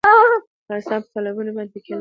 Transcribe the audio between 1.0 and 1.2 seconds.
په